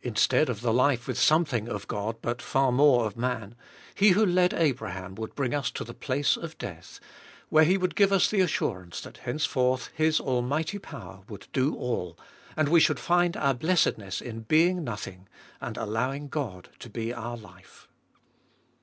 Instead 0.00 0.48
of 0.48 0.62
the 0.62 0.72
life 0.72 1.06
with 1.06 1.18
something 1.18 1.68
of 1.68 1.86
God, 1.86 2.16
but 2.22 2.40
far 2.40 2.72
more 2.72 3.04
of 3.04 3.18
man, 3.18 3.54
He 3.94 4.12
who 4.12 4.24
led 4.24 4.54
Abraham 4.54 5.14
would 5.16 5.34
bring 5.34 5.52
us 5.52 5.70
to 5.72 5.84
the 5.84 5.92
place 5.92 6.38
of 6.38 6.56
death, 6.56 7.00
where 7.50 7.64
He 7.66 7.76
would 7.76 7.94
give 7.94 8.10
us 8.10 8.30
the 8.30 8.40
assurance 8.40 9.02
that 9.02 9.18
henceforth 9.18 9.90
His 9.94 10.20
almighty 10.20 10.78
power 10.78 11.20
would 11.28 11.48
do 11.52 11.76
all, 11.76 12.18
and 12.56 12.70
we 12.70 12.80
should 12.80 12.98
find 12.98 13.36
our 13.36 13.52
blessedness 13.52 14.22
in 14.22 14.40
being 14.40 14.84
nothing 14.84 15.28
and 15.60 15.76
allowing 15.76 16.28
God 16.28 16.70
to 16.78 16.88
be 16.88 17.12
our 17.12 17.36
life. 17.36 17.88